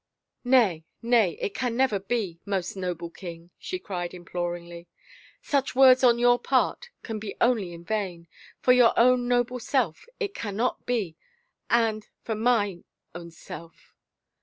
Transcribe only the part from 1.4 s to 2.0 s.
can never